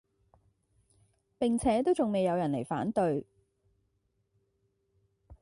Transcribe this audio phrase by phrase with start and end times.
[1.37, 3.27] 並且也還沒有人來反對，